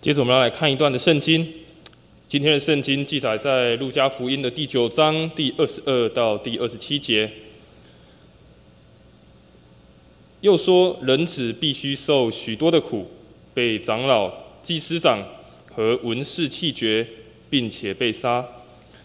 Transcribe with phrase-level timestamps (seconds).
[0.00, 1.44] 接着我们要来看一段的圣经。
[2.28, 7.28] 今天的圣经记载在路加福音的第九章第二十二到第二十七节。
[10.40, 13.10] 又说，人子必须受许多的苦，
[13.52, 14.32] 被长老、
[14.62, 15.20] 祭司长
[15.66, 17.04] 和文士弃绝，
[17.50, 18.46] 并且被杀，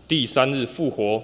[0.07, 1.23] 第三日复活。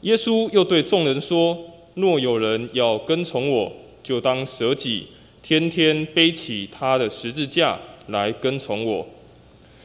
[0.00, 1.56] 耶稣又对众人说
[1.94, 3.72] ：“若有人要跟从我，
[4.02, 5.06] 就当舍己，
[5.40, 7.78] 天天背起他的十字架
[8.08, 9.06] 来跟从我，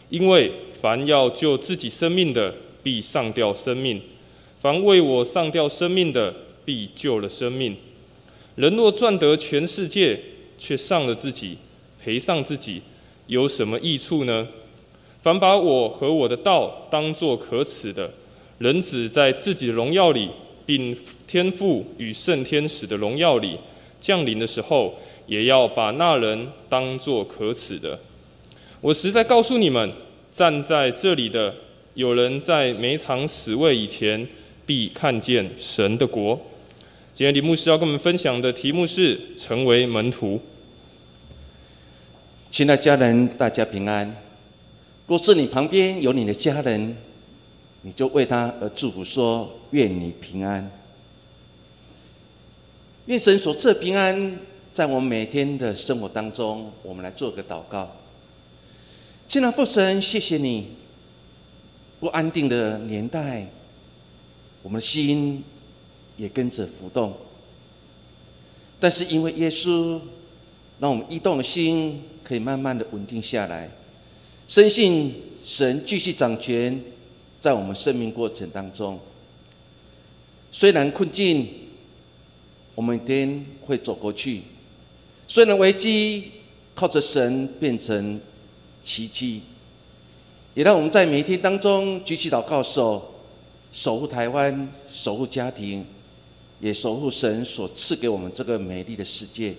[0.10, 2.54] 因为。”凡要救自己生命的，
[2.84, 3.98] 必上吊生命；
[4.62, 6.32] 凡为我上吊生命的，
[6.64, 7.76] 必救了生命。
[8.54, 10.20] 人若赚得全世界，
[10.60, 11.58] 却丧了自己，
[12.00, 12.80] 赔上自己，
[13.26, 14.48] 有什么益处呢？
[15.24, 18.14] 凡把我和我的道当作可耻的，
[18.60, 20.30] 人只在自己的荣耀里，
[20.64, 20.96] 并
[21.26, 23.58] 天父与圣天使的荣耀里
[24.00, 24.94] 降临的时候，
[25.28, 28.00] 也要把那人当作可耻的。
[28.82, 29.92] 我实在告诉你们。
[30.38, 31.52] 站在这里的
[31.96, 34.28] 有人在每场死位以前，
[34.68, 36.40] 必看见神的国。
[37.12, 40.40] 今天李牧师要跟我们分享的题目是“成为门徒”。
[42.54, 44.16] 亲爱家人，大家平安。
[45.08, 46.96] 若是你旁边有你的家人，
[47.82, 50.70] 你就为他而祝福，说：“愿你平安，
[53.08, 54.38] 愿神所赐平安，
[54.78, 57.90] 在我们每天的生活当中。”我们来做个祷告。
[59.28, 60.68] 亲爱的父神，谢谢你。
[62.00, 63.48] 不安定的年代，
[64.62, 65.44] 我们的心
[66.16, 67.18] 也跟着浮动。
[68.80, 70.00] 但是因为耶稣，
[70.80, 73.72] 让我们移动的心可以慢慢的稳定下来，
[74.48, 76.80] 深信神继续掌权
[77.42, 79.00] 在我们生命过程当中。
[80.52, 81.48] 虽然困境，
[82.76, 84.42] 我们一天会走过去；
[85.28, 86.32] 虽然危机，
[86.74, 88.20] 靠着神变成。
[88.84, 89.42] 奇迹，
[90.54, 93.16] 也让我们在每一天当中举起祷告手，
[93.74, 95.86] 守护台湾，守护家庭，
[96.62, 99.54] 也守护神所赐给我们这个美丽的世界。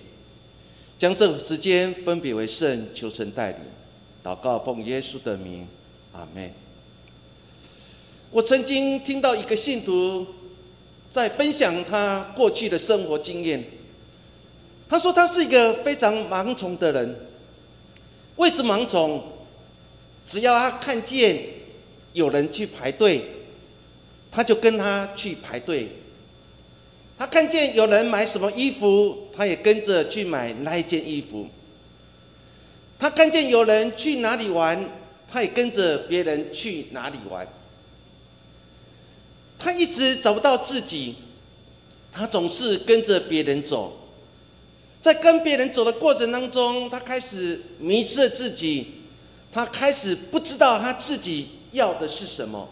[0.97, 3.59] 将这时间分别为圣，求神带领。
[4.23, 5.67] 祷告奉耶稣的名，
[6.13, 6.51] 阿门。
[8.31, 10.25] 我曾经听到一个信徒
[11.11, 13.63] 在分享他过去的生活经验。
[14.89, 17.15] 他说他是一个非常盲从的人。
[18.37, 19.23] 为什么盲从？
[20.25, 21.39] 只要他看见
[22.13, 23.25] 有人去排队，
[24.31, 25.89] 他就跟他去排队。
[27.17, 31.47] 他看见有人买什么衣服，他也跟着去买那一件衣服。
[32.97, 34.89] 他看见有人去哪里玩，
[35.31, 37.47] 他也跟着别人去哪里玩。
[39.59, 41.15] 他一直找不到自己，
[42.11, 43.98] 他总是跟着别人走。
[45.01, 48.87] 在跟别人走的过程当中，他开始迷失了自己，
[49.51, 52.67] 他开始不知道他自己要的是什么。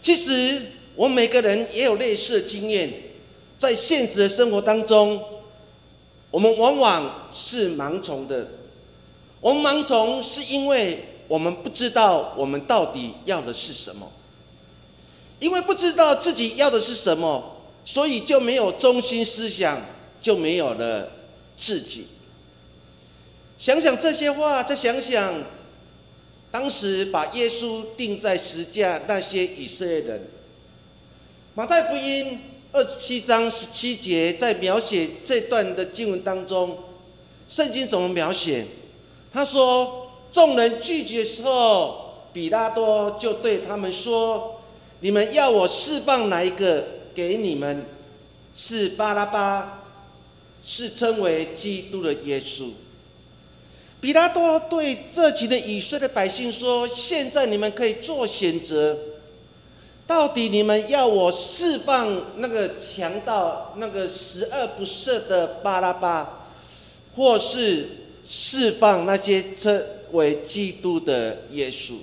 [0.00, 0.62] 其实，
[0.94, 2.92] 我们每个人也有类似的经验，
[3.58, 5.20] 在现实的生活当中，
[6.30, 8.46] 我们往往是盲从的。
[9.40, 14.10] 我们盲从是因为我们不知道我们到底要的是什么，
[15.40, 19.80] 因为不知道自己要的是什么，所以就没有中心思想。
[20.22, 21.10] 就没有了
[21.58, 22.06] 自己。
[23.58, 25.34] 想想这些话，再想想
[26.50, 30.28] 当时把耶稣钉在石架那些以色列人。
[31.54, 32.40] 马太福音
[32.72, 36.78] 二十七章十七节在描写这段的经文当中，
[37.48, 38.64] 圣经怎么描写？
[39.32, 44.60] 他说：“众人拒绝的时候，比拉多就对他们说
[45.00, 46.84] ：‘你们要我释放哪一个
[47.14, 47.84] 给你们？
[48.54, 49.78] 是巴拉巴。’”
[50.64, 52.70] 是称为基督的耶稣。
[54.00, 58.98] 比拉多对这群的以色列百姓说：“现在你们可以做选择，
[60.06, 66.48] 到底你们要我释放那个强盗、那个十恶不赦的巴拉巴，
[67.14, 67.88] 或是
[68.28, 69.80] 释放那些称
[70.10, 71.94] 为基督的耶稣？”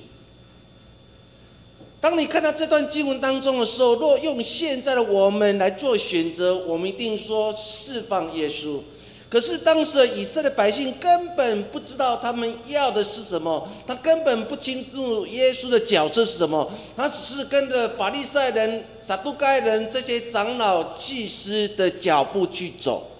[2.01, 8.79] 当你看到这段经文当中的时候，若用现在的我们来做选择，我们一定说释放耶稣。
[9.29, 23.11] 可是当时的以色列百姓根本不知道他们要的是什么，他根本不清楚耶稣的角色是什么，他只是跟着法利赛人、撒都该人这些长老、祭司的脚步去走。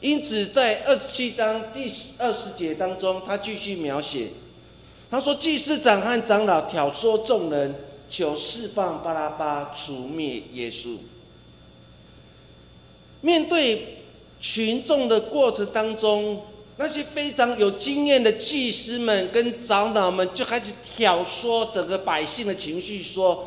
[0.00, 4.26] 因此，在二十七章第二十节当中，他继续描写。
[5.14, 7.72] 他说：“祭司长和长老挑唆众人，
[8.10, 10.96] 求释放巴拉巴，除灭耶稣。
[13.20, 13.98] 面对
[14.40, 16.42] 群众的过程当中，
[16.78, 23.46] 那些非常有经验的祭司们跟长老们就开始挑唆整个百姓的情绪，说：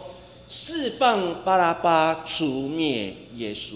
[0.49, 3.75] 释放巴拉巴，除灭耶稣。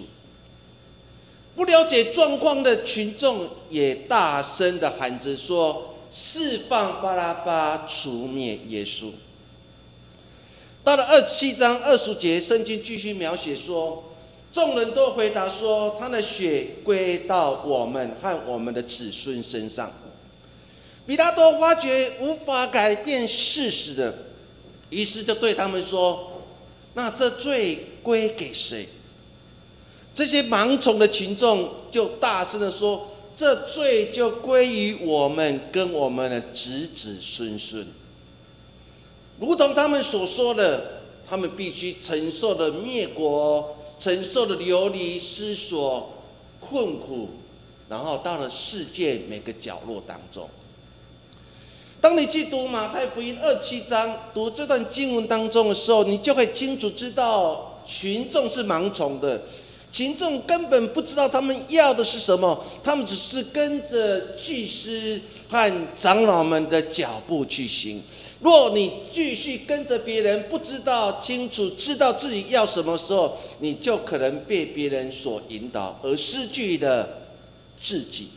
[1.57, 9.11] 不了解状况的群众也大声的喊着说：释放巴拉巴，除灭耶稣。
[10.83, 14.03] 到了二七章二十节，圣经继续描写说。
[14.53, 19.89] 众人都回答说：“他的血归到我们和我们的子孙身上。”
[21.07, 24.13] 比拉多发觉无法改变事实的，
[24.89, 26.43] 于是就对他们说
[26.95, 28.89] ：“那这罪归给谁？”
[30.13, 37.86] 这些盲从的群众就大声的说：“这罪就归于我们跟我们的子子孙孙。”
[39.39, 43.78] 如同他们所说的，他们必须承受的灭国。
[44.01, 46.12] 承受的流离失所、
[46.60, 47.30] 困苦，
[47.88, 50.50] 然后到了世界每个角落当中。
[52.01, 59.44] 当你去读马太福音二七章，读这段经文当中的时候，你就会清楚知道，群众是盲从的，
[59.91, 68.01] 群众根本不知道他们要的是什么，他们只是跟着祭司和长老们的脚步去行。
[68.39, 77.07] 若你继续跟着别人，不知道清楚知道自己要什么时候，你就可能被别人所引导，而失去了
[77.83, 78.29] 自己。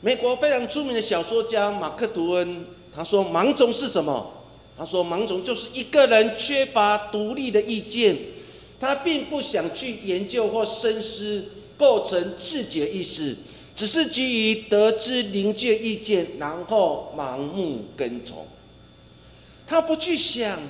[0.00, 4.32] 美国非常著名的小说家马克·吐温他说：“盲从是什么？
[4.76, 8.16] 他说盲从就是一个人缺乏独立的意见，
[8.82, 11.44] 他并不想去研究或深思
[11.78, 13.36] 构成自己的意识。”
[13.74, 18.46] 只是基于得知灵界意见，然后盲目跟从。
[19.66, 20.60] 他不去想，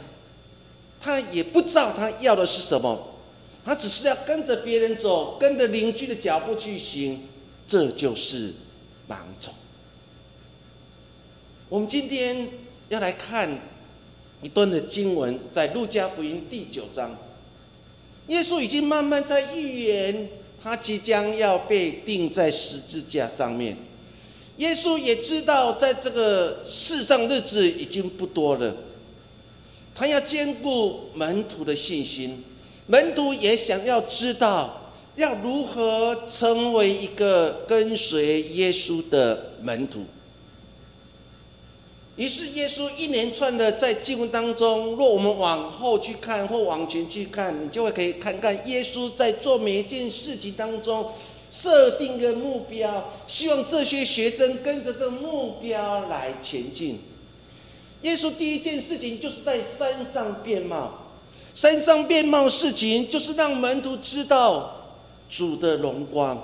[1.00, 3.08] 他也不知道他要的是什么，
[3.64, 7.26] 他只是要跟着别人走，跟着邻居的脚步去行，
[7.66, 8.54] 这就是
[9.08, 9.52] 盲从。
[11.68, 12.48] 我们今天
[12.88, 13.58] 要来看
[14.42, 17.18] 一段的经文，在路加福音第九章，
[18.28, 20.28] 耶稣已经慢慢在预言。
[20.64, 23.76] 他即将要被钉在十字架上面，
[24.58, 28.72] 耶稣也知道，在这个世上日子已经不多了。
[29.92, 32.44] 他要兼顾门徒的信心，
[32.86, 40.04] 门徒也想要知道要如何成为一个跟随耶稣的门徒。
[42.22, 51.10] 于是，耶稣一连串的在经文当中，若我们往后去看或往前去看，你就会可以看看耶稣在做每一件事情当中
[51.50, 57.00] 设定的目标，希望这些学生跟着这个目标来前进。
[58.02, 60.92] 耶稣第一件事情就是在山上变貌，
[61.54, 64.76] 山上变貌事情就是让门徒知道
[65.28, 66.40] 主的荣光。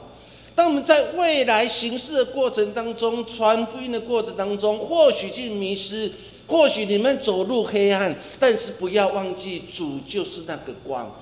[0.58, 6.10] 当我们在未来行事的过程当中，传福音的过程当中，或许去迷失，
[6.48, 11.14] 或许你们走入黑暗，但是不要忘记，主就是那个光，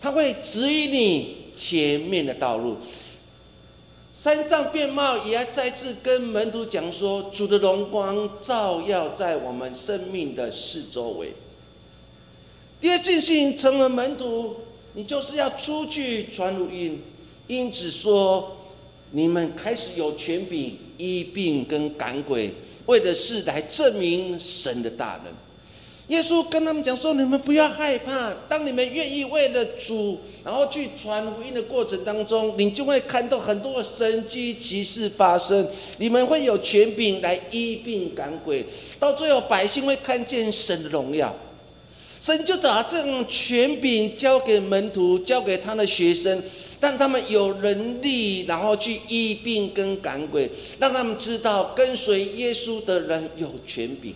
[0.00, 2.78] 他会指引你前面的道路。
[4.14, 11.34] 三藏变貌，也要再次跟门徒讲说，主的荣光照耀在我们生命的四周围。
[12.80, 14.56] 第二件事情，成为门徒，
[14.94, 17.02] 你就是要出去传福音，
[17.48, 18.54] 因此说。
[19.12, 22.50] 你们开始有权柄医病跟赶鬼，
[22.86, 25.32] 为的是来证明神的大能。
[26.08, 35.68] 耶稣跟他们讲说：“你们不要害怕，当你们愿意为了主，然后去传福音的过程当中，你就会看到很多神迹奇事发生。
[35.98, 38.64] 你们会有权柄来医病赶鬼，
[38.98, 41.34] 到最后百姓会看见神的荣耀。
[42.20, 46.42] 神就把这种权柄交给门徒，交给他的学生。”
[46.80, 50.48] 让他们有能力，然后去医病跟赶鬼，
[50.78, 54.14] 让他们知道跟随耶稣的人有权柄。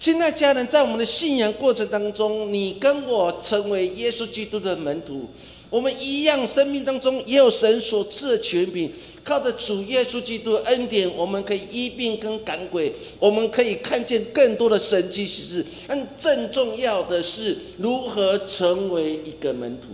[0.00, 5.28] 亲爱家人，在我们的信仰过程当中，你跟我成为耶稣基督的门徒，
[5.72, 8.92] 我们一样，生命当中也有神所赐的权柄。
[9.24, 15.64] 靠着主耶稣基督的恩典，我们可以医病跟赶鬼，我们可以看见更多的神迹奇事。
[15.88, 19.88] 但更重要的是，如何成为一个门徒。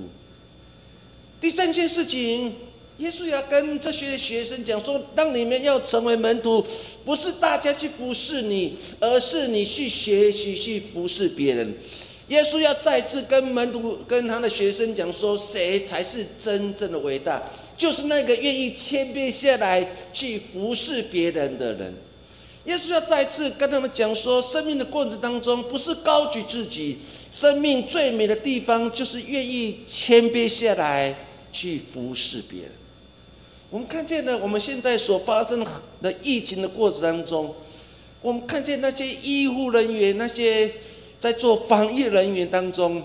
[1.40, 2.52] 第三件事情，
[2.96, 6.66] 耶稣要跟这些学生讲说：，当你们要成为门徒，
[7.04, 11.72] 不是大家去服侍你，而是你去学习去服侍别人。
[12.28, 17.42] 耶稣要再次跟门徒、跟他的学生讲说：，谁才是真正的伟大？
[17.76, 21.94] 就是那个愿意谦卑下来去服侍别人的人。
[22.64, 26.98] 耶稣要再次跟他们讲说：，生命的过程当中，不是高举自己，
[27.30, 31.16] 生命最美的地方就是愿意谦卑下来。
[31.50, 32.70] 去服侍别人，
[33.70, 35.66] 我们看见了我们现在所发生
[36.02, 37.54] 的疫情的过程当中，
[38.20, 40.70] 我们看见那些医护人员、那些
[41.20, 43.02] 在做防疫人员当中，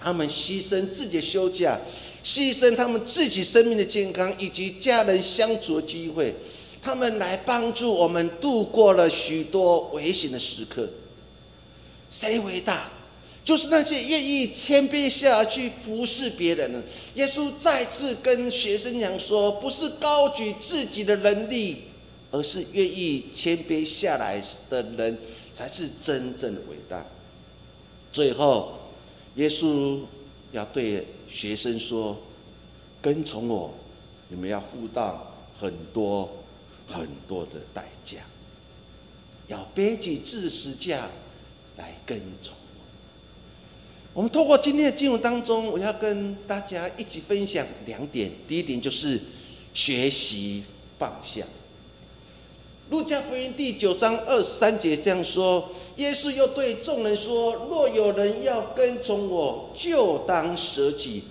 [0.00, 1.78] 他们牺牲自己的休假，
[2.24, 6.34] 牺牲他们自己生命的健康以及家人相处的机会，
[6.82, 10.88] 他们来帮助我们度过了许多危险的时刻。
[12.10, 12.90] 谁伟大？
[13.44, 16.82] 就是那些愿意谦卑下去服侍别人的。
[17.14, 21.84] 耶稣再次跟学生讲说：“不是高举自己的能力，
[22.30, 25.16] 而是愿意谦卑下来的人，
[25.54, 27.06] 才是真正的伟大。”
[28.12, 28.78] 最后，
[29.36, 30.00] 耶稣
[30.52, 32.16] 要对学生说
[33.00, 33.74] ：“跟从我，
[34.28, 36.28] 你们要付到很多
[36.86, 38.18] 很多的代价，
[39.46, 41.08] 要背起自十架
[41.76, 42.54] 来跟从。”
[44.14, 48.32] 我们透过今天的经文当中，我要跟大家一起分享两点。
[48.48, 49.20] 第一点就是
[49.74, 50.64] 学习
[50.98, 51.44] 放下。
[52.90, 61.24] 路加福音第九章二十三节这样说：耶稣又对众人说：“若有人要跟从我，就当舍己，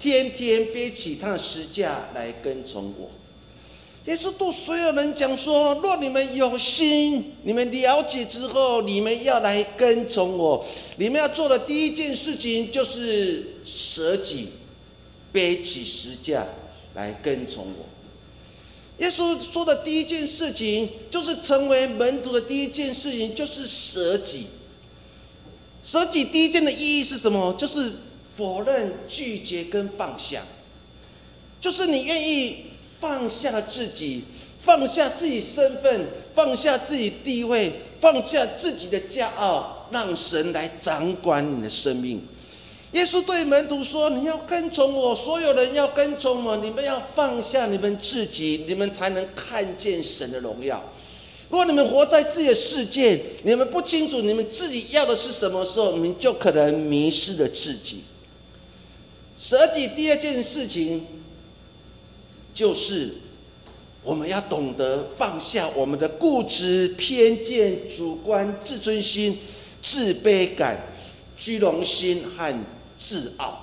[0.00, 3.10] 天天背起他的十架来跟从我。”
[4.10, 10.64] 耶稣对所有人讲说：“若你们有心，你们了解之后，你们要来跟从我。
[10.96, 14.48] 你们要做的第一件事情就是舍己，
[15.30, 16.46] 背起十架
[16.94, 17.84] 来跟从我。”
[18.98, 24.46] 耶稣说的第一件事情，就是成为门徒的第一件事情，就是舍己。
[25.82, 27.54] 舍己第一件的意义是什么？
[27.54, 27.92] 就是
[28.36, 30.42] 否认、拒绝跟放下，
[31.60, 32.66] 就是你愿意。
[33.02, 34.22] 放下自己，
[34.60, 36.06] 放下自己身份，
[36.36, 42.22] 放下自己地位，放下自己的骄傲，让神来掌管你的生命。
[42.92, 46.56] 耶稣对门徒说：“你要跟从我，所有人要跟从我。
[46.58, 50.82] 你们要放下你们自己，你们才能看见神的荣耀。
[51.48, 58.04] 如果你们活在自己的世界，你们不清楚你们自己要的是什么时候，你们就可能迷失了自己。
[59.36, 61.06] 舍己第二件事情。”
[62.54, 63.14] 就是
[64.04, 69.38] 我们要懂得放下我们的固执、偏见、主观、自尊心、
[69.82, 70.78] 自卑感、
[71.38, 72.54] 虚荣心和
[73.02, 73.58] 自傲。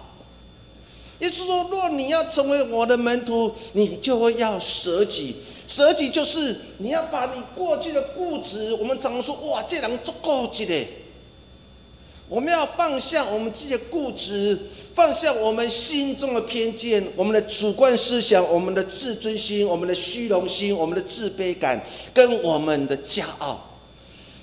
[1.19, 5.35] 也就是说，若你要成为我的门徒，你就会要舍己。
[5.67, 10.87] 舍己就是你要把你过去的固执，我们常说哇，这人足够级的。
[12.27, 14.57] 我们要放下我们自己的固执。
[14.95, 21.81] 放下我们心中的偏见，我们的主观思想，我们的自尊心，我们的虚荣心，我们的自卑感，
[22.13, 23.68] 跟我们的骄傲。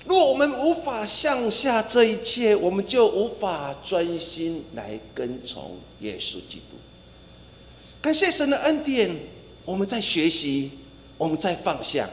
[0.07, 6.77] 如果我们无法向下这一切，我们就无法专心来跟从耶稣基督。
[8.01, 9.13] 感谢神的恩典，
[9.65, 10.71] 我们在学习，
[11.17, 12.09] 我们在放下，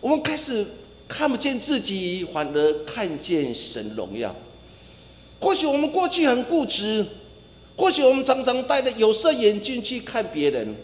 [0.00, 0.66] 我们开始
[1.06, 4.34] 看不见自己，反而看见神荣耀。
[5.38, 7.04] 或许我们过去很固执。
[7.76, 10.74] 或许我们常常戴着有色眼镜去看别人，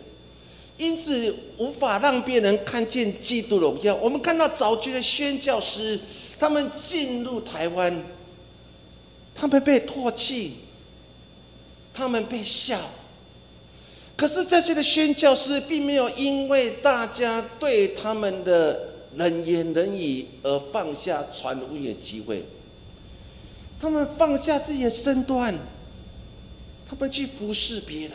[0.78, 3.94] 因此无法让别人看见基督的荣耀。
[3.96, 6.00] 我们看到早期的宣教师，
[6.38, 8.02] 他们进入台湾，
[9.34, 10.54] 他们被唾弃，
[11.92, 12.80] 他们被笑。
[14.16, 22.44] 可是这些的宣教师并没有因为大家对他们的冷言冷语而放下传福音的机会，
[23.80, 25.54] 他们放下自己的身段。
[26.90, 28.12] 他们去服侍别人，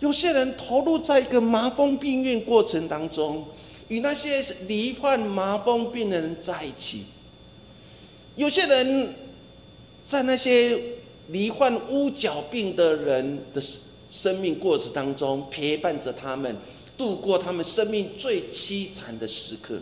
[0.00, 3.44] 有些人投入在一个麻风病院过程当中，
[3.88, 7.00] 与那些罹患麻风病的人在一起；
[8.36, 9.14] 有些人
[10.06, 10.80] 在那些
[11.28, 13.60] 罹患乌角病的人的
[14.10, 16.56] 生命过程当中，陪伴着他们
[16.96, 19.78] 度过他们生命最凄惨的时刻。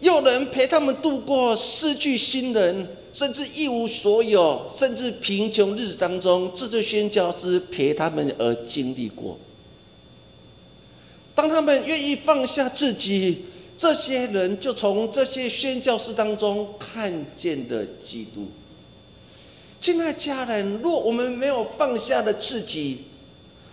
[0.00, 9.38] 又能陪他们度过失去亲人，甚至一无所有，甚至贫穷日子当中，这对宣教师陪他们而经历过。
[11.34, 13.44] 当他们愿意放下自己，
[13.78, 18.48] 这些人就从这些宣教师当中看见了基督。
[19.78, 23.02] 亲爱家人，若我们没有放下的自己，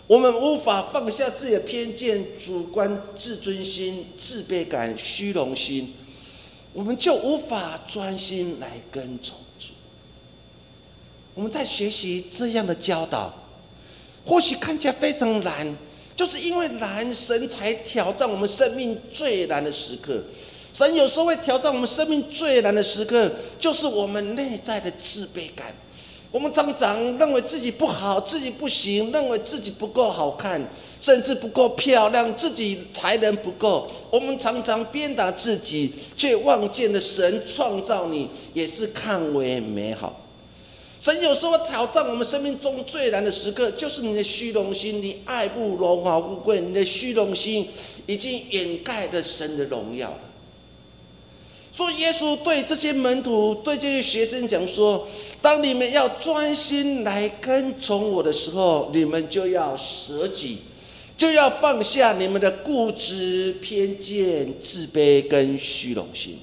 [0.08, 5.94] 我们无法放下自己的偏见、主观、自尊心、自卑感、虚荣心。
[6.74, 9.68] 我们就无法专心来跟从主。
[11.36, 13.34] 我们在学习这样的教导，
[14.26, 15.76] 或许看起来非常难，
[16.16, 20.22] 就是因为难，神才挑战我们生命最难的时刻。
[20.74, 25.76] 神有时候会挑战我们生命最难的时刻，就是我们内在的自卑感，
[26.34, 30.60] 我们常常认为自己不好，自己不行，认为自己不够好看，
[31.00, 33.88] 甚至不够漂亮，自己才能不够。
[34.10, 40.22] 我们常常鞭打自己，却忘记了神创造你也是看为美好。
[41.00, 47.70] 神有时候挑战我们生命中最难的时刻，就是你的虚荣心，你爱慕荣华富贵，你的虚荣心
[48.08, 50.12] 已经掩盖了神的荣耀。
[51.76, 55.08] 所以耶稣对这些门徒、对这些学生讲说
[55.42, 60.60] ：“当你们要专心来跟从我的时候，你们就要舍己，
[61.18, 66.40] 就要放下你们的固执、偏见、自卑跟虚荣心。”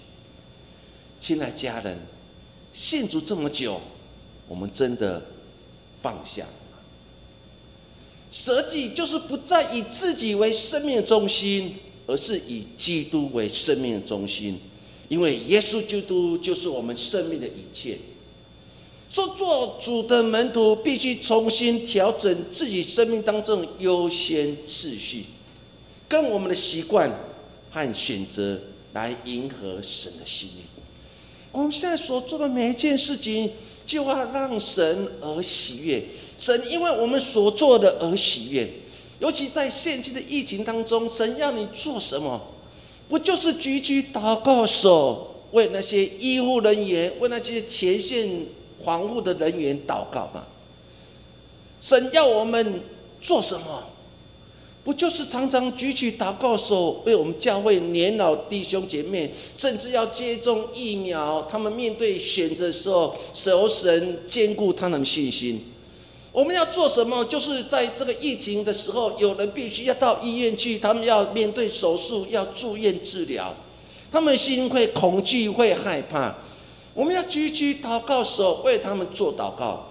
[1.20, 1.96] 亲爱家人，
[2.72, 3.80] 信主这么久，
[4.48, 5.22] 我们真的
[6.02, 6.78] 放下吗？
[8.32, 11.76] 舍己就是不再以自己为生命的中心，
[12.08, 14.58] 而是以基督为生命的中心。
[15.10, 17.98] 因为耶稣基督就是我们生命的一切。
[19.10, 25.24] 做做主的门徒，必须重新调整自己生命当中优先次序，
[26.08, 27.10] 跟我们的习惯
[27.72, 28.60] 和选择
[28.92, 30.62] 来迎合神的心意。
[31.50, 33.50] 我们现在所做的每一件事情，
[33.84, 36.04] 就要让神而喜悦。
[36.38, 38.72] 神因为我们所做的而喜悦。
[39.18, 42.40] 尤其在现今的疫情当中，神要你做什么？
[43.10, 48.46] 不就是举起祷告手，为那些医护人员、为那些前线
[48.84, 50.44] 防护的人员祷告吗？
[51.80, 52.80] 神要我们
[53.20, 53.82] 做什么？
[54.84, 65.69] 不就是常常举起祷告手，为我们教会年老弟兄姐妹，甚至要接种疫苗，他们面对选择的时候，求神兼顾他们信心。
[66.32, 67.24] 我们要做什么？
[67.24, 73.52] 就是在这个疫情的时候，有人必须要到医院去，他们要面对手术，要住院治疗，
[74.12, 76.34] 他们心会恐惧，会害怕。
[76.94, 79.88] 我们要举起祷告手，为他们做祷告。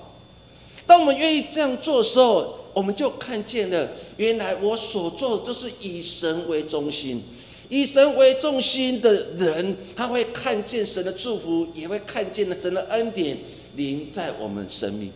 [0.88, 7.22] 当我们愿意这样做的时候，我们就看见了，原来我所做的就是以神为中心，
[7.67, 13.37] 以神为中心的人，他会看见神的祝福，也会看见了神的恩典
[13.75, 15.11] 临在我们生命。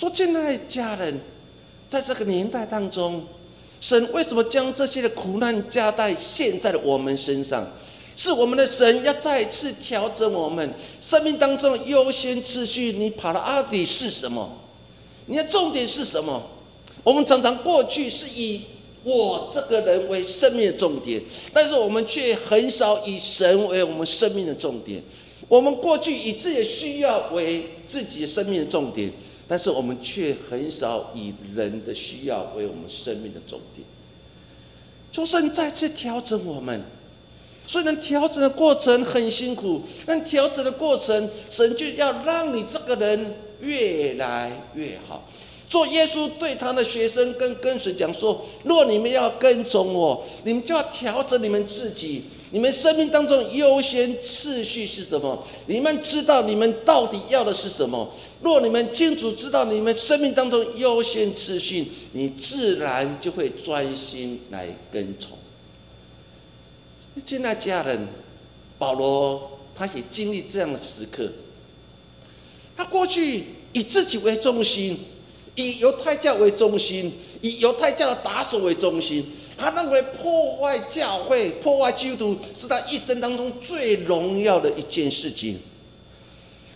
[0.00, 1.20] 说，亲爱的家人，
[1.86, 3.22] 在这个年代当中，
[3.82, 7.70] 神为什么将这些的苦难加在现在的我们身上？
[8.16, 12.92] 是我们的神要再次调整我们生命当中的优先次序。
[12.92, 14.50] 你跑到阿底是什么？
[15.26, 16.42] 你的重点是什么？
[17.04, 18.62] 我们常常过去是以
[19.04, 21.20] 我这个人为生命的重点，
[21.52, 25.02] 但是我们却很少以神为我们生命的重点。
[25.46, 29.12] 我们过去以自己的需要为自己的生命的重点。
[29.50, 33.84] 但是我们却很少以人的需要为我们生命的重点。
[35.10, 36.80] 求神再次调整我们，
[37.66, 45.28] 虽然调整的过程很辛苦，但调整的过程，神就要让你这个人越来越好。
[45.68, 55.42] 做耶稣对他的学生跟跟随讲说：若你们要跟从我，你们就要调整你们自己，你们生命当中优先次序是什么？
[55.66, 58.12] 你们知道你们到底要的是什么？
[58.42, 65.38] 若你们清楚知道你们生命当中优先次序，你自然就会专心来跟从。
[67.24, 68.08] 亲爱家人，
[68.78, 71.30] 保罗他也经历这样的时刻，
[72.76, 74.98] 他过去以自己为中心。
[75.56, 79.26] 以犹太教为中心，以犹太教的打手为中心，
[79.60, 85.58] 他认为破坏教会、破坏基督徒是他一生当中最荣耀的一件事情。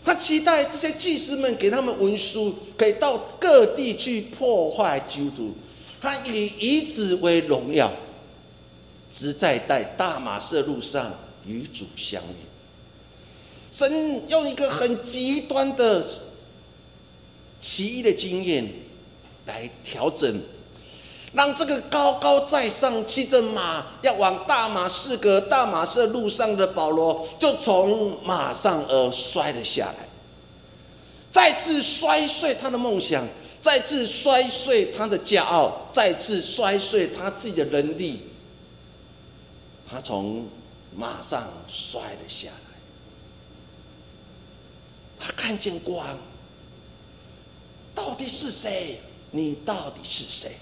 [0.05, 5.55] 他期待这些祭司们给他们文书，可以到各地去破坏基督徒。
[6.01, 7.91] 他以以子为荣耀，
[9.13, 11.15] 只在在大马色路上
[11.47, 12.37] 与主相遇。
[13.73, 16.07] 神用一个很极端的。
[17.67, 18.71] 奇异的经验
[19.47, 20.39] 来调整，
[21.35, 30.09] 让这个高高在上骑着马要往大马士革、大马士路上的保罗，就从马上而摔了下来，
[31.33, 33.27] 再次摔碎他的梦想，
[33.61, 38.29] 再次摔碎他的骄傲，再次摔碎他自己的能力。
[39.91, 40.47] 他从
[40.95, 42.79] 马上摔了下来，
[45.19, 46.17] 他看见光。
[47.93, 49.01] 到底是谁？
[49.33, 50.57] 你到底是谁？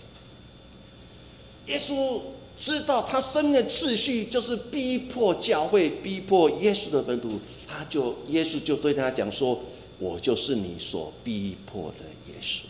[1.67, 2.21] 耶稣
[2.59, 7.41] 知道他生命的次序就是逼迫教会，逼迫耶稣的门徒。
[7.67, 9.59] 他就耶稣就对他讲说
[9.99, 12.63] ：“我就是你所逼迫的耶稣。”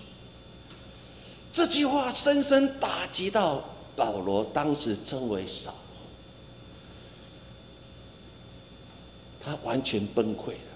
[1.53, 3.65] 这句话深深打击到
[3.97, 5.75] 保罗，当时称为扫
[9.45, 10.73] 他完全崩溃了，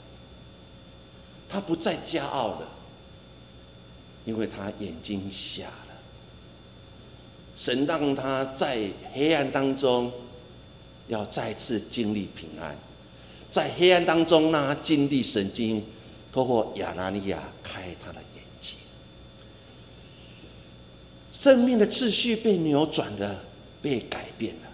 [1.49, 2.69] 他不再骄傲了。
[4.25, 5.86] 因为他眼睛瞎了。
[7.57, 10.13] 神让他在黑暗当中，
[11.09, 12.77] 要再次经历平安，
[13.51, 15.83] 在黑暗当中让他经历神经，
[16.31, 18.77] 透过亚拿尼亚开他的眼睛，
[21.33, 23.43] 生命的秩序被扭转了，
[23.81, 24.69] 被改变了，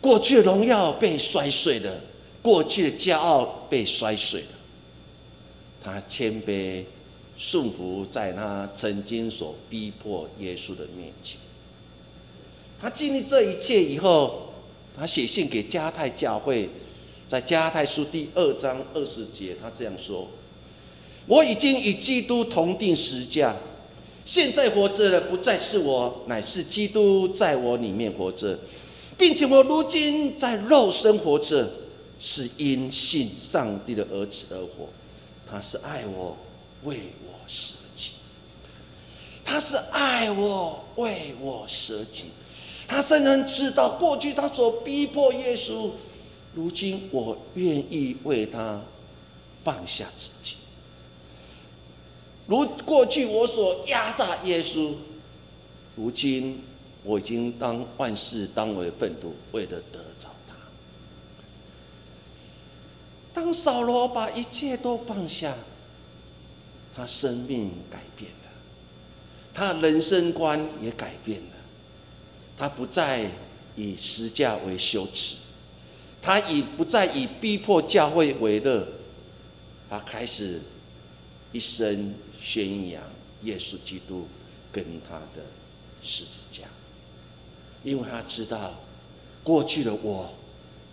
[0.00, 2.00] 过去的荣耀被摔碎了，
[2.42, 4.48] 过去的骄傲被摔碎了，
[5.84, 6.82] 他谦卑。
[7.38, 11.38] 顺服在他曾经所逼迫耶稣的面前，
[12.80, 14.52] 他经历这一切以后，
[14.96, 16.68] 他写信给迦太教会，
[17.26, 20.28] 在迦太书第二章二十节，他这样说
[21.26, 23.56] ：“我已经与基督同定十架，
[24.24, 28.58] 现在活着的不再是我，乃是基督在我里面活着，
[29.18, 31.68] 并且我如今在肉身活着，
[32.20, 34.88] 是因信上帝的儿子而活。
[35.50, 36.36] 他是爱我，
[36.84, 37.00] 为。”
[37.52, 38.12] 舍己，
[39.44, 42.24] 他是爱我，为我舍己。
[42.88, 45.90] 他深深知道过去他所逼迫耶稣，
[46.54, 48.80] 如今我愿意为他
[49.62, 50.56] 放下自己。
[52.46, 54.94] 如过去我所压榨耶稣，
[55.96, 56.62] 如今
[57.04, 60.54] 我已经当万事当为粪土，为了得着他。
[63.34, 65.54] 当扫罗把一切都放下。
[66.94, 68.50] 他生命改变了，
[69.54, 71.56] 他人生观也改变了，
[72.56, 73.30] 他不再
[73.76, 75.36] 以实价为羞耻，
[76.20, 78.86] 他已不再以逼迫教会为乐，
[79.88, 80.60] 他开始
[81.50, 83.02] 一生宣扬
[83.44, 84.28] 耶稣基督
[84.70, 85.42] 跟他的
[86.02, 86.64] 十字架，
[87.82, 88.74] 因为他知道
[89.42, 90.30] 过去的我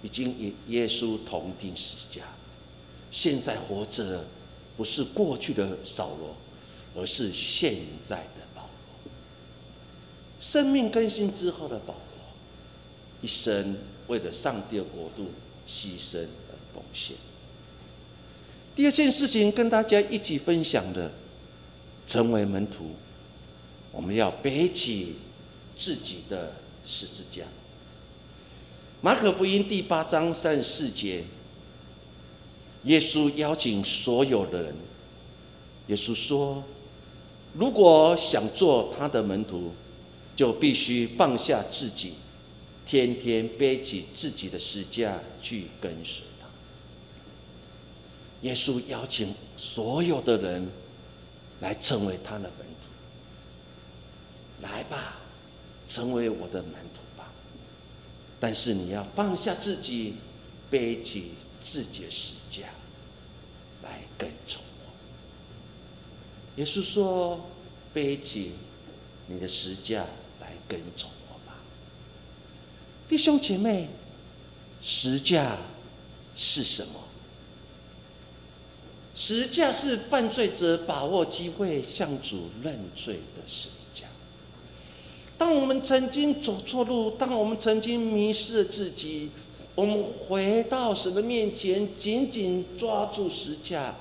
[0.02, 2.24] 已经与耶稣同定十字架，
[3.12, 4.24] 现在活着。
[4.80, 6.34] 不是过去的扫罗，
[6.96, 9.12] 而是现在的保罗。
[10.40, 12.24] 生命更新之后的保罗，
[13.22, 13.76] 一生
[14.08, 15.32] 为了上帝的国度
[15.68, 17.18] 牺牲而奉献。
[18.74, 21.12] 第二件事情跟大家一起分享的，
[22.08, 22.92] 成为门徒，
[23.92, 25.18] 我们要背起
[25.78, 26.54] 自己的
[26.86, 27.44] 十字架。
[29.02, 31.26] 马可福音第八章三十四节。
[32.84, 34.76] 耶稣邀请所有的人。
[35.88, 36.64] 耶稣说
[37.54, 39.74] ：“如果想做他的门徒，
[40.36, 42.14] 就必须放下自己，
[42.86, 46.48] 天天背起自己的十架去跟随他。”
[48.48, 50.70] 耶稣邀请所有的人
[51.60, 52.88] 来成为他的门徒。
[54.62, 55.18] 来吧，
[55.88, 57.30] 成为我的门徒吧。
[58.40, 60.16] 但是你要放下自己，
[60.70, 61.34] 背起。
[61.62, 62.64] 自己的十架
[63.84, 64.92] 来跟从我。
[66.60, 67.40] 耶稣说
[67.94, 68.54] ：“背起
[69.28, 70.06] 你的十架
[70.42, 71.56] 来跟从我吧。”
[73.08, 73.88] 弟兄姐妹，
[74.82, 75.58] 十架
[76.36, 77.00] 是什么？
[79.16, 84.06] 十架是犯罪者把握机会向主认罪的十字架。
[85.38, 89.32] 当我们曾经走错路，当我们曾经迷失了自己。
[89.80, 93.96] 我们回到神的面前，紧紧抓住十架，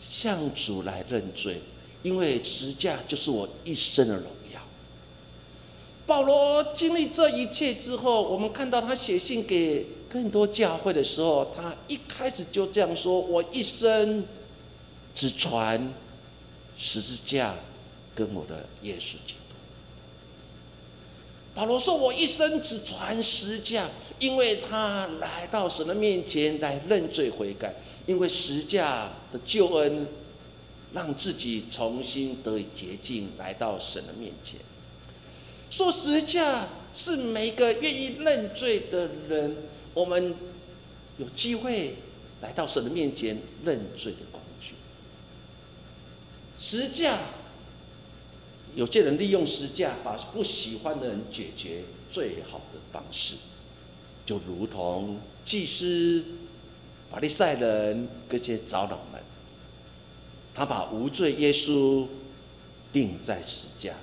[0.00, 1.60] 向主来认罪，
[2.04, 4.60] 因为十架就是我一生的荣耀。
[6.06, 14.24] 保罗经历这一切之后，我们看到他写信给更多教会的时候，他一开始就这样说：“我一生
[15.12, 15.92] 只传
[16.78, 17.56] 十字架
[18.14, 19.41] 跟我的耶稣基督。”
[21.54, 23.86] 保罗说：“我一生只传十架，
[24.18, 27.74] 因为他来到神的面前来认罪悔改，
[28.06, 30.06] 因为十架的救恩，
[30.94, 34.60] 让自己重新得以洁净，来到神的面前。
[35.68, 39.54] 说十架是每个愿意认罪的人，
[39.92, 40.34] 我们
[41.18, 41.96] 有机会
[42.40, 44.72] 来到神的面前认罪的工具。
[46.58, 47.18] 十架。”
[48.74, 53.34] 有些人利用实价把不喜欢的人解决最好的方式，
[54.24, 56.24] 就如同祭司、
[57.10, 59.22] 法利赛人这些长老们，
[60.54, 62.06] 他把无罪耶稣
[62.92, 63.94] 钉在石架，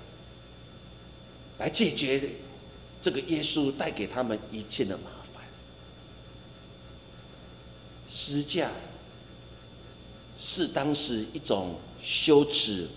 [1.57, 2.21] 来解决
[3.01, 5.43] 这个耶稣带给他们一切的麻烦。
[8.07, 8.69] 石架
[10.37, 12.87] 是当时一种羞耻。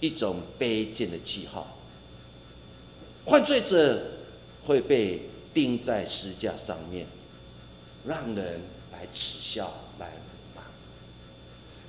[0.00, 1.76] 一种卑贱的记号，
[3.26, 4.00] 犯罪者
[4.66, 7.06] 会被钉在石架上面，
[8.06, 8.60] 让人
[8.92, 10.10] 来耻笑、来
[10.54, 10.62] 骂。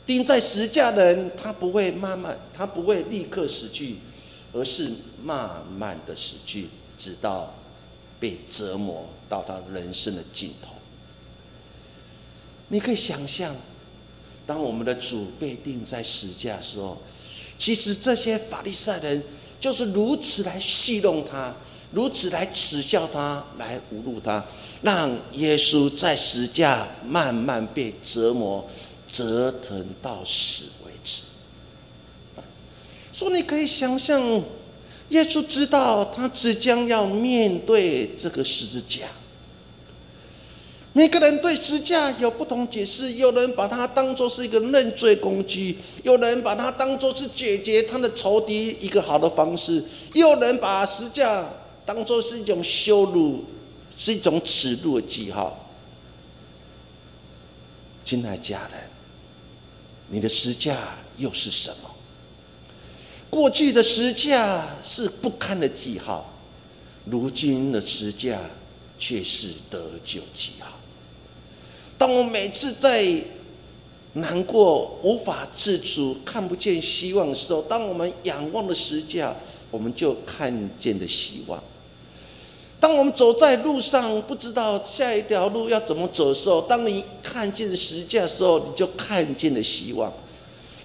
[0.08, 3.98] 钉在十架的人，他不会慢慢，他不会立刻死去，
[4.54, 4.92] 而是
[5.22, 7.54] 慢慢的死去，直到
[8.20, 10.74] 被折磨到他人生的尽头。
[12.70, 13.56] 你可以想象，
[14.48, 17.00] 当我们的主被钉在十架的时候，
[17.60, 19.22] 其实这些法利赛人
[19.60, 21.56] 就是如此来戏弄他，
[21.92, 24.44] 如此来耻笑他，来侮辱他，
[24.82, 28.68] 让耶稣在十架慢慢被折磨。
[29.12, 31.24] 折腾到死为止。
[33.12, 34.22] 说你可以想象，
[35.10, 39.08] 耶稣知道他即将要面对这个十字架。
[40.94, 51.48] 每个人对十字架有不同解释，有人把它当做是一个认罪工具，有人把它当做是解决他的仇敌一个好的方式，有人把十字架
[51.86, 53.46] 当做是一种羞辱，
[53.98, 55.70] 是一种耻辱的记号。
[58.04, 58.82] 亲爱家人。
[60.12, 61.92] 你的实价又是什么？
[63.30, 66.34] 过去的实价是不堪的记号，
[67.06, 68.40] 如今的实价
[68.98, 70.79] 却是得救记号。
[72.00, 73.14] 当我每次在
[74.14, 79.36] 难过、无法自主、看不见希望的时候，当我们仰望的实价，
[79.70, 81.62] 我们就看见的希望。
[82.80, 90.12] 当我们走在路上，不知道下一条路要怎么走的时候，当你看见十架的时候，你就看见了希望。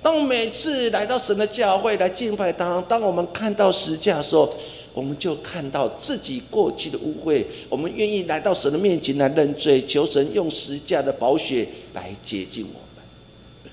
[0.02, 4.52] 当我每次来到神的教会来敬拜他，当我们看到十架的时候，
[4.94, 7.44] 我们就看到自己过去的污秽。
[7.68, 13.72] 我们愿意来到神的面前来认罪，求神用十架的宝血来洁净我们。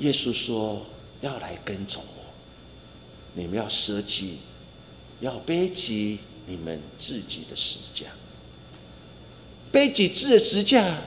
[0.00, 0.82] 耶稣说
[1.22, 2.24] ：“要来跟从我，
[3.34, 4.38] 你们要舍弃，
[5.20, 8.04] 要背起。”你们自己的实价，
[9.72, 10.98] 背起自己的实价，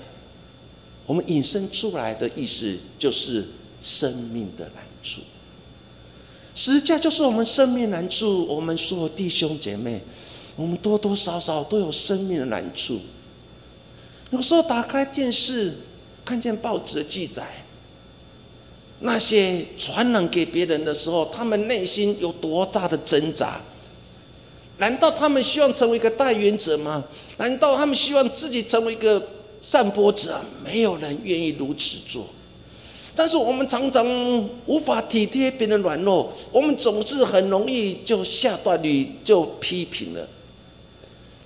[1.06, 3.46] 我们引申出来的意思就是
[3.80, 5.22] 生命的难处。
[6.60, 8.44] 实价就是我们生命难处。
[8.48, 10.02] 我们所有弟兄姐妹，
[10.56, 13.00] 我们多多少少都有生命的难处。
[14.32, 15.76] 有时候打开电视，
[16.26, 17.46] 看见报纸的记载，
[19.02, 23.62] 那些传染给别人的时候，他们内心有多大的挣扎？
[24.80, 27.04] 难道他们希望成为一个代言者吗？
[27.38, 29.22] 难道他们希望自己成为一个
[29.62, 30.42] 散播者？
[30.64, 32.28] 没有人愿意如此做。
[33.18, 34.08] 但是我们常常
[34.68, 40.26] 无法体贴别人软弱，我们总是很容易就下断语就批评了。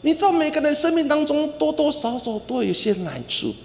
[0.01, 3.55] 你知道，每个人生命当中多多少少都有些难处。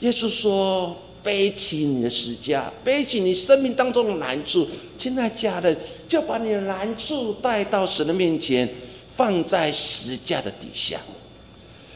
[0.00, 0.94] 耶稣说。
[1.24, 5.74] 背起你的十架，背起你生命当中的难处，亲爱家人，
[6.06, 8.68] 就把你的难处带到神的面前，
[9.16, 11.00] 放在十架的底下。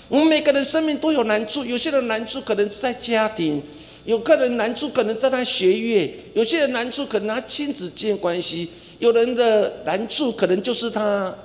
[0.09, 3.63] 我们每个人生命都有难处，有些人难处可能是在家庭，
[4.09, 8.67] 有个人难处可能在他学业，有些人难处可能他亲子间关系，
[9.01, 11.37] 有人的难处可能就是他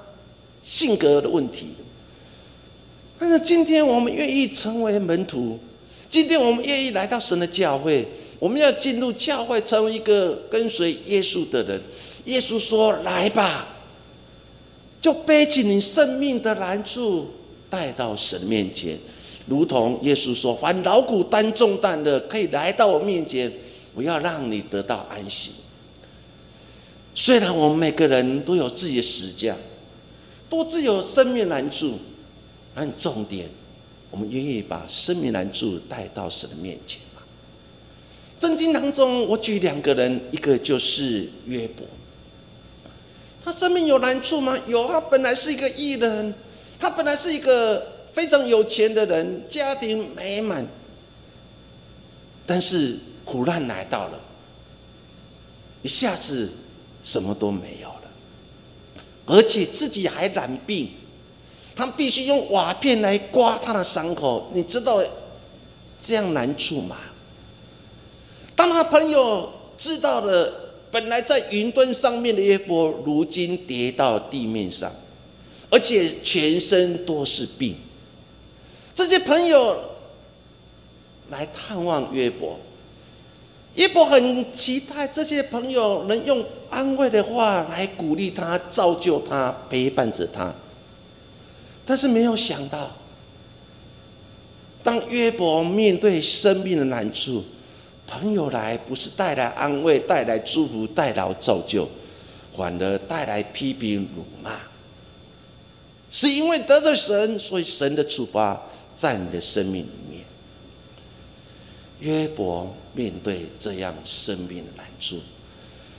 [0.63, 1.67] 性格的问题。
[3.19, 5.60] 但是今天我们愿意成为门徒。
[6.10, 8.08] 今天我们愿意来到神的教会，
[8.39, 11.82] 我们要进入教会，成为一个跟随耶稣的人。
[12.23, 13.67] 耶稣说：“来吧，
[15.02, 17.30] 就背起你生命的难处，
[17.69, 18.97] 带到神面前，
[19.47, 23.51] 如同耶稣说：‘凡劳苦担重担的，可以来到我面前，
[23.93, 25.51] 我要让你得到安息。’
[27.15, 29.56] 虽然我们每个人都有自己的时间，
[30.49, 31.99] 都自有生命难处，
[32.73, 33.49] 但重点。”
[34.13, 37.21] 我们愿意把生命难处带到神的面前吗？
[38.39, 41.84] 圣经当中，我举两个人，一个就是约伯。
[43.43, 44.56] 他生命有难处吗？
[44.67, 46.32] 有，他本来是一个艺人，
[46.79, 50.65] 他本来是一个非常有钱的人，家庭美满。
[52.45, 54.19] 但是苦难来到了，
[55.82, 56.52] 一下子
[57.04, 58.02] 什么都没有了，
[59.26, 60.89] 而且自己还染病。
[61.76, 65.04] 他必须用瓦片来刮他的伤口，你知道
[65.99, 66.97] 这样难处吗？
[68.56, 70.54] 当他朋友知道了，
[70.91, 74.91] 本来在云端上面的约伯，如今跌到地面上，
[75.71, 77.76] 而且全身都是病。
[78.95, 79.79] 这些朋友
[81.29, 82.60] 来探望约伯，
[83.75, 90.53] 约伯很期待这些朋友能用安慰的话来鼓励他、造就他、陪伴着他。
[91.86, 92.91] 但是没有想到，
[94.84, 97.43] 当约伯面对生命的难处，
[98.06, 101.89] 朋友来不是带来安慰、带来祝福、带来造就，
[102.56, 104.51] 反而带来批评、辱骂。
[106.12, 108.62] 是因为得罪神，所以神的处罚
[108.97, 110.23] 在你的生命里面。
[111.99, 115.21] 约伯面对这样生命的难处，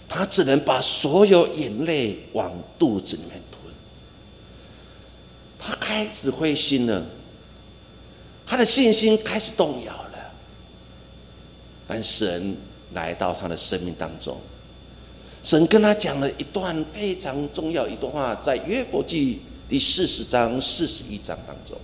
[0.07, 3.75] 他只能把所有眼泪往肚子里面吞。
[5.59, 7.07] 他开始灰心了，
[8.47, 10.33] 他的信心开始动摇了。
[11.89, 12.55] 但神
[12.93, 14.39] 来到他的生命当中，
[15.43, 21.79] 神跟他讲了一段非常重要一段话，在约伯记第四十章、四十一章当中。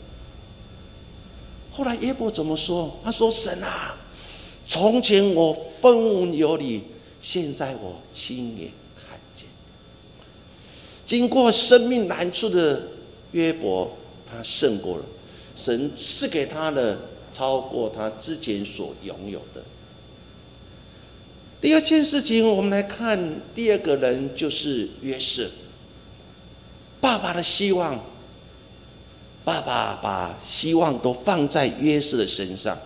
[1.72, 2.98] 后来约伯怎么说？
[3.04, 3.96] 他说：“神啊。”
[4.66, 6.82] 从前我风闻有你，
[7.20, 9.48] 现在我亲眼看见。
[11.04, 12.82] 经过生命难处的
[13.32, 13.96] 约伯，
[14.30, 15.04] 他胜过了
[15.56, 16.98] 神赐给他的，
[17.32, 19.62] 超过他之前所拥有的。
[21.60, 25.50] 第二件事情，我们来看第二个人，就是约瑟。
[27.00, 27.98] 爸爸的希望，
[29.44, 32.76] 爸爸把希望都放在约瑟的身上。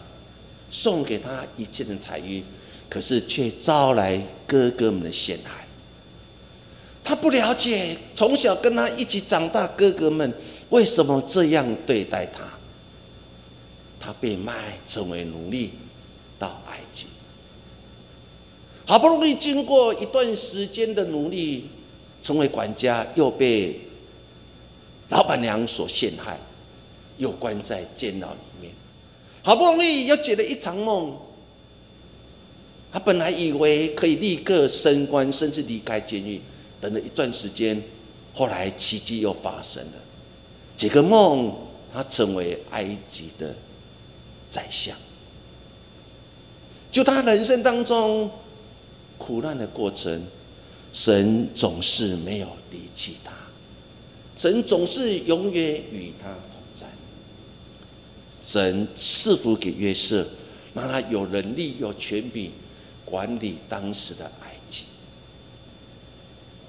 [0.71, 2.43] 送给他一切的财运，
[2.89, 5.65] 可是却招来哥哥们的陷害。
[7.05, 10.35] 他不了解从小跟他一起长大哥哥们
[10.71, 12.43] 为什么这样对待他。
[14.01, 14.53] 他被卖
[14.89, 15.71] 成为奴隶
[16.41, 17.07] 到埃及，
[18.85, 21.69] 好不容易经过一段时间的努力，
[22.21, 23.81] 成为管家，又被
[25.11, 26.39] 老板娘所陷害，
[27.19, 28.73] 又关在监牢里面。
[29.43, 31.17] 好不容易又解了一场梦，
[32.91, 36.41] 他本来以为可以立刻升官，甚至离开监狱。
[36.81, 37.83] 等了一段时间，
[38.33, 39.93] 后来奇迹又发生了，
[40.77, 41.55] 解个梦，
[41.93, 43.55] 他成为埃及的
[44.51, 44.97] 宰相。
[46.91, 48.31] 就他人生当中
[49.19, 50.25] 苦难的过程，
[50.93, 53.33] 神总是没有离弃他，
[54.37, 56.87] 神总是永远与他同在。
[58.43, 60.27] 神赐福给约瑟，
[60.75, 62.51] 让他有能力、有权柄
[63.05, 64.85] 管理当时的埃及。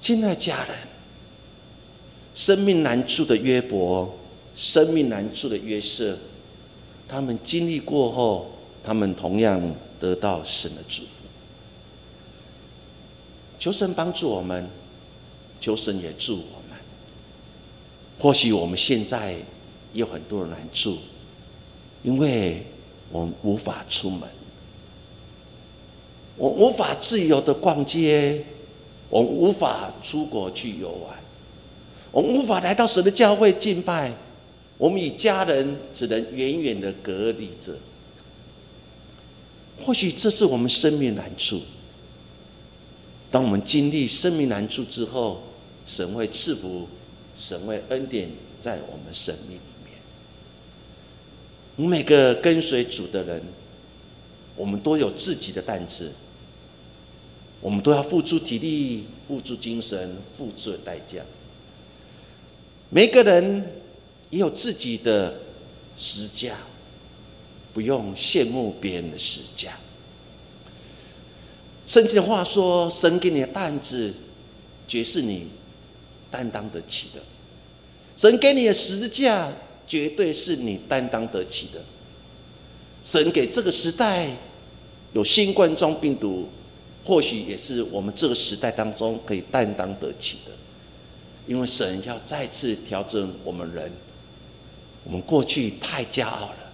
[0.00, 0.76] 亲爱家人，
[2.34, 4.16] 生命难处的约伯，
[4.54, 6.16] 生命难处的约瑟，
[7.08, 8.52] 他们经历过后，
[8.84, 9.60] 他们同样
[9.98, 11.08] 得到神的祝福。
[13.58, 14.68] 求神帮助我们，
[15.60, 16.55] 求神也助我。
[18.18, 19.36] 或许我们现在
[19.92, 20.98] 有很多的难处。
[22.02, 22.62] 因为
[23.10, 24.20] 我们无法出门，
[26.36, 28.44] 我无法自由的逛街，
[29.08, 31.18] 我无法出国去游玩，
[32.12, 34.12] 我无法来到神的教会敬拜，
[34.78, 37.74] 我们与家人只能远远的隔离着。
[39.84, 41.60] 或许这是我们生命难处。
[43.32, 45.42] 当我们经历生命难处之后，
[45.84, 46.86] 神会赐福，
[47.36, 48.30] 神会恩典
[48.62, 49.58] 在我们生命。
[51.76, 53.42] 我们每个跟随主的人，
[54.56, 56.10] 我们都有自己的担子，
[57.60, 61.22] 我们都要付出体力、付出精神、付出代价。
[62.88, 63.72] 每个人
[64.30, 65.34] 也有自己的
[65.98, 66.56] 实价，
[67.74, 69.76] 不用羡慕别人的实价。
[71.86, 74.14] 圣经的话说：“神给你的担子，
[74.88, 75.48] 绝是你
[76.36, 77.20] 担当得起的。
[78.16, 79.50] 神给你的十字架。”
[79.88, 81.80] 绝对是你担当得起的。
[83.04, 84.28] 神给这个时代
[85.12, 86.48] 有新冠状病毒，
[87.04, 90.50] 或许也是我们这个时代当中可以担当得起的。
[91.46, 93.88] 因为神要再次调整我们人，
[95.04, 96.72] 我们过去太骄傲了，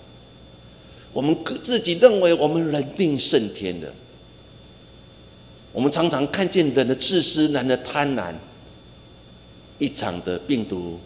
[1.13, 3.93] 我们自己认为我们人定胜天的，
[5.71, 8.33] 我们常常看见人的自私、人的贪婪，
[9.83, 11.01] 一场的病毒。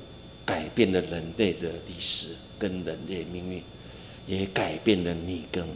[0.47, 3.61] 改变了人类的历史跟人类命运，
[4.29, 5.75] 也改变了你跟我。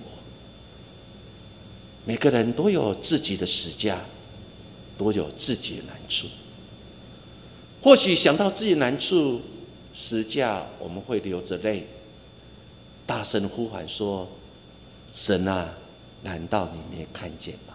[2.04, 4.00] 每个人都有自己的时价，
[4.96, 6.28] 都有自己的难处。
[7.82, 9.40] 或许想到自己难处、
[9.92, 11.84] 时价，我们会流着泪，
[13.04, 14.28] 大声呼喊说
[15.12, 15.68] ：“神啊，
[16.22, 17.74] 难道你没看见吗？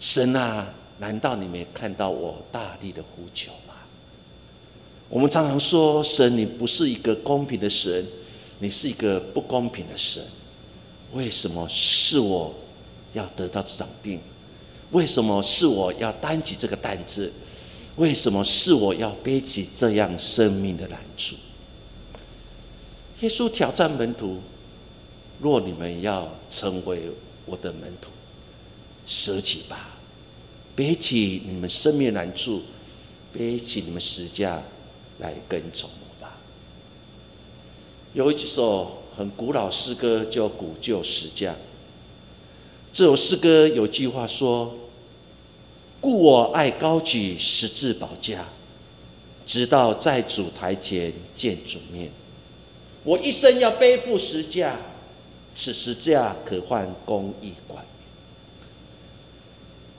[0.00, 3.52] 神啊，难道你没看到我大力的呼求？”
[5.14, 8.04] 我们常常说，神，你不是一个公平的神，
[8.58, 10.20] 你是一个不公平的神。
[11.12, 12.52] 为什么是我
[13.12, 14.18] 要得到这场病？
[14.90, 17.32] 为什么是我要担起这个担子？
[17.94, 21.36] 为什么是我要背起这样生命的难处？
[23.20, 24.40] 耶稣挑战门徒：
[25.40, 27.02] 若你们要成为
[27.46, 28.10] 我的门徒，
[29.06, 29.90] 舍己吧，
[30.74, 32.62] 背起你们生命难处，
[33.32, 34.60] 背起你们十架。
[35.18, 36.36] 来跟从我吧。
[38.12, 41.52] 有一首很古老诗歌叫《古旧石架》，
[42.92, 44.74] 这首诗歌有句话说
[46.00, 48.44] ：“故我爱高举十字宝架，
[49.46, 52.10] 直到在主台前见主面。
[53.04, 54.78] 我一生要背负十架，
[55.54, 57.84] 此十架可换公义冠。”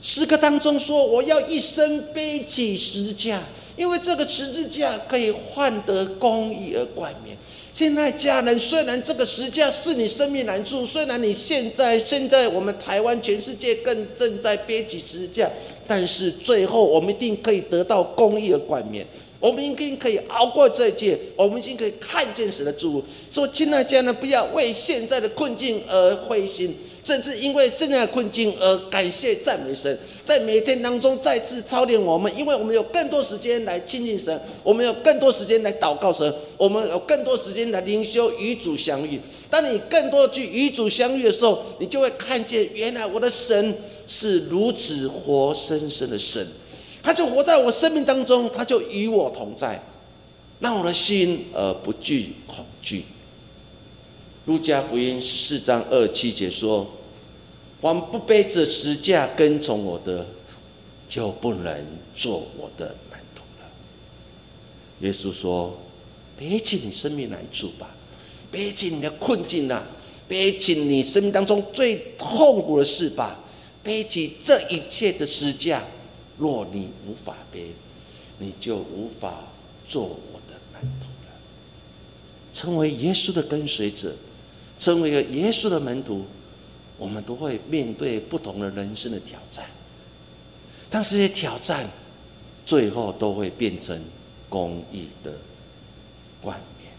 [0.02, 3.42] 诗歌当中说：“我要一生背起十架。”
[3.76, 7.36] 因为这个十字架可以换得公义而冠冕。
[7.74, 15.50] 亲爱家人，虽然这个十字架是你生命难处，虽然你现在现在我们台湾全世界更正在憋起十字架，
[15.86, 19.06] 但是最后我们一定可以得到公义而冠冕。
[19.38, 23.04] 我们一定可以熬过这一届，我们一定可以看见神的祝福。
[23.30, 26.74] 说，亲爱家人，不要为现在的困境而灰心。
[27.06, 39.20] 甚至因为现在的困境而感谢赞美神，在每天当中再次操练我们，因为我们有更多时间来亲近神，我们有更多时间来祷告神，我们有更多时间来灵修与主相遇。
[39.48, 43.76] 当你更多去与主相遇的时候，你就会看见，原来我的神
[44.08, 46.44] 是如此活生生的神，
[47.04, 49.80] 他就活在我生命当中，他就与我同在，
[50.58, 53.04] 让我的心而不惧恐惧。
[54.46, 56.90] 路加福音四章二七节说。
[57.78, 60.26] 凡不背着十架跟从我的，
[61.08, 61.84] 就不能
[62.16, 63.68] 做我的门徒了。
[65.00, 65.76] 耶稣说
[66.38, 67.94] ：“背起你生命难处吧，
[68.50, 69.86] 背起你的困境啊，
[70.26, 73.38] 背起你生命当中最痛苦的事吧，
[73.82, 75.84] 背起这一切的十架。
[76.38, 77.72] 若你无法背，
[78.38, 79.44] 你就无法
[79.86, 81.32] 做我的门徒了。
[82.54, 84.14] 成为耶稣的跟随者，
[84.78, 86.24] 成为了耶稣的门徒。”
[86.98, 89.66] 我们都会面对不同的人生的挑战，
[90.88, 91.86] 但这些挑战
[92.64, 94.02] 最后都会变成
[94.48, 95.34] 公义的
[96.40, 96.90] 冠冕。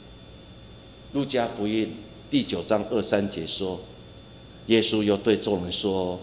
[1.14, 1.96] 路加福音
[2.30, 3.82] 第九章二三节说
[4.68, 6.20] ：“耶稣又对众人说，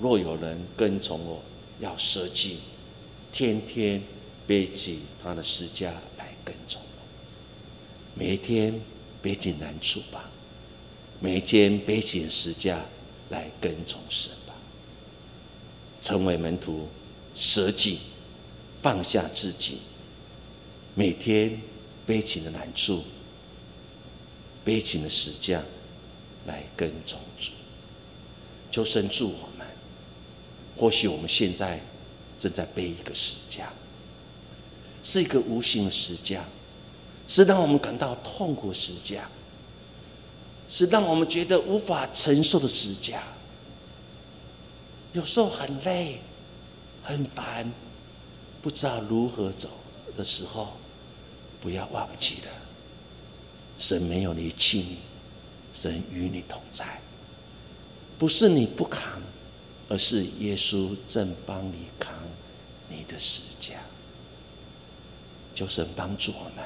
[0.00, 1.42] 若有人跟从我，
[1.80, 2.60] 要舍弃，
[3.30, 4.02] 天天
[4.46, 7.04] 背起他的十架来跟从我。
[8.14, 8.80] 每一天
[9.20, 10.30] 背起难处吧，
[11.22, 12.84] 每天背起十架。”
[13.30, 14.52] 来跟从神吧，
[16.02, 16.86] 成为门徒，
[17.34, 18.00] 舍己，
[18.82, 19.78] 放下自己，
[20.94, 21.58] 每天
[22.04, 23.02] 背起的难处，
[24.62, 25.62] 背起的石架，
[26.46, 27.52] 来跟从主。
[28.70, 29.66] 求神助我们。
[30.76, 31.80] 或许我们现在
[32.38, 33.72] 正在背一个石架，
[35.02, 36.44] 是一个无形的石架，
[37.26, 39.26] 是让我们感到痛苦的石架。
[40.72, 43.22] 是让我们觉得无法承受的支架。
[45.12, 46.18] 有时候很累、
[47.02, 47.70] 很烦，
[48.62, 49.68] 不知道如何走
[50.16, 50.72] 的时候，
[51.60, 52.48] 不要忘记了，
[53.76, 54.98] 神没有离弃你，
[55.74, 57.02] 神与你同在。
[58.18, 59.20] 不是你不扛，
[59.90, 62.14] 而是耶稣正帮你扛
[62.88, 63.74] 你的十架。
[65.54, 66.64] 求神帮助我们，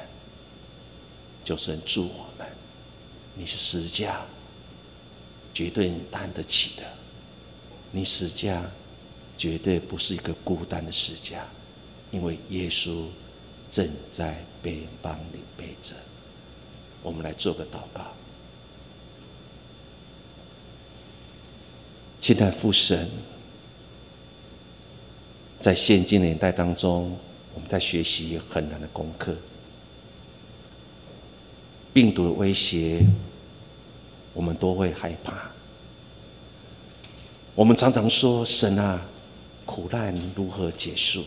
[1.44, 2.26] 求神助我。
[3.39, 4.22] 你是十架，
[5.53, 6.82] 绝对担得起的。
[7.93, 8.62] 你十架，
[9.37, 11.45] 绝对不是一个孤单的十架，
[12.11, 13.05] 因为耶稣
[13.70, 15.95] 正在背帮你背着。
[17.03, 18.03] 我们来做个祷告。
[22.20, 23.09] 期待父神，
[25.61, 27.16] 在现今年代当中，
[27.55, 29.37] 我们在学习很难的功课。
[31.93, 33.07] 病毒的威胁，
[34.37, 35.51] 我们都会害怕。
[37.55, 39.01] 我们常常说：“神啊，
[39.64, 41.24] 苦难如何结束？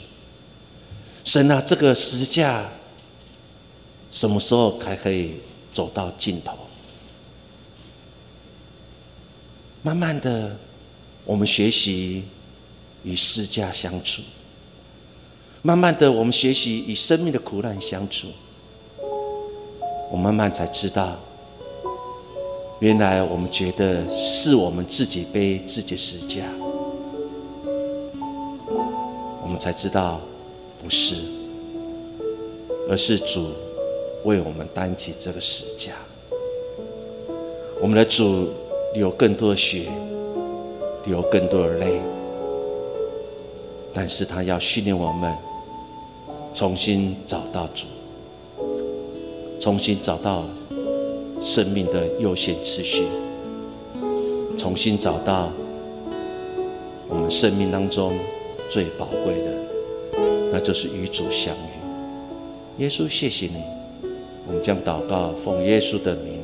[1.25, 2.69] 神啊，这个十架
[4.11, 5.37] 什么时候才可以
[5.73, 6.55] 走到尽头？”
[9.81, 10.55] 慢慢的，
[11.25, 12.25] 我们学习
[13.03, 14.21] 与十架相处；
[15.63, 18.27] 慢慢的，我们学习与生命的苦难相处。
[20.11, 21.19] 我慢慢才知道，
[22.79, 26.45] 原来我们觉得是我们自己背自己十架，
[29.43, 30.21] 我们才知道
[30.81, 31.15] 不是，
[32.89, 33.47] 而是主
[34.23, 35.91] 为我们担起这个十架。
[37.81, 38.47] 我们的主
[38.93, 39.89] 流更多的血，
[41.05, 41.99] 流更多的泪，
[43.93, 45.35] 但是他要训练我们
[46.53, 47.85] 重新找到主。
[49.59, 50.45] 重新找到
[51.41, 53.03] 生命的优先次序，
[54.57, 55.51] 重新找到
[57.07, 58.13] 我们生命当中
[58.69, 59.53] 最宝贵的，
[60.51, 62.83] 那就是与主相遇。
[62.83, 63.63] 耶稣，谢谢你，
[64.47, 66.38] 我们将祷告奉耶稣的名。